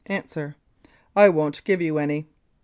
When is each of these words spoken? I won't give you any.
I 1.15 1.29
won't 1.29 1.63
give 1.63 1.79
you 1.79 1.99
any. 1.99 2.25